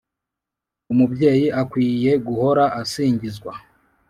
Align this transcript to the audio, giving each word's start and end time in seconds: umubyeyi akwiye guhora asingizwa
umubyeyi 0.91 1.47
akwiye 1.61 2.11
guhora 2.27 2.63
asingizwa 2.81 3.51